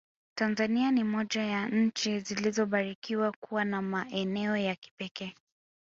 Tanzania 0.35 0.91
ni 0.91 1.03
moja 1.03 1.41
ya 1.41 1.69
nchi 1.69 2.19
zilizobarikiwa 2.19 3.31
kuwa 3.39 3.65
na 3.65 3.81
maeneo 3.81 4.57
ya 4.57 4.75
kipekee 4.75 5.35